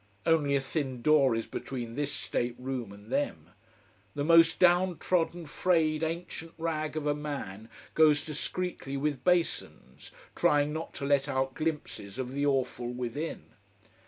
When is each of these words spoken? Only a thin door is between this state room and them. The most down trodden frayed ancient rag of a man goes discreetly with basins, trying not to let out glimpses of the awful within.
Only 0.25 0.55
a 0.55 0.61
thin 0.61 1.03
door 1.03 1.35
is 1.35 1.45
between 1.45 1.93
this 1.93 2.11
state 2.11 2.55
room 2.57 2.91
and 2.91 3.11
them. 3.11 3.51
The 4.15 4.23
most 4.23 4.57
down 4.59 4.97
trodden 4.97 5.45
frayed 5.45 6.03
ancient 6.03 6.53
rag 6.57 6.97
of 6.97 7.05
a 7.05 7.13
man 7.13 7.69
goes 7.93 8.25
discreetly 8.25 8.97
with 8.97 9.23
basins, 9.23 10.11
trying 10.35 10.73
not 10.73 10.95
to 10.95 11.05
let 11.05 11.29
out 11.29 11.53
glimpses 11.53 12.17
of 12.17 12.31
the 12.31 12.47
awful 12.47 12.91
within. 12.91 13.51